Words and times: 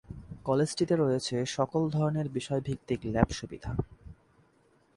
কলেজটিতে 0.43 0.95
রয়েছে 0.95 1.35
সকল 1.47 1.81
ধরনের 1.89 2.27
বিষয় 2.29 2.61
ভিত্তিক 2.61 2.99
ল্যাব 3.05 3.29
সুবিধা। 3.29 3.71